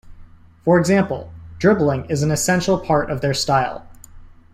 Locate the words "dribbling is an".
1.59-2.31